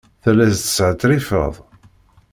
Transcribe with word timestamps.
Telliḍ 0.23 0.51
teshetrifeḍ. 0.55 1.53